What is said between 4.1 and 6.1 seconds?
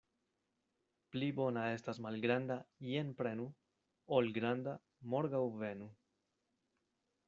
ol granda "morgaŭ venu".